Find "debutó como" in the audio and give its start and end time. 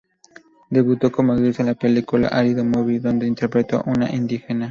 0.71-1.33